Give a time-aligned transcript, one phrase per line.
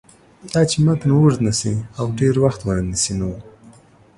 [0.53, 3.31] داچې متن اوږد نشي او ډېر وخت ونه نیسي نو